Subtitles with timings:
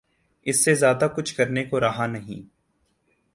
[0.41, 2.49] اس سے زیادہ کچھ کرنے کو رہا نہیں۔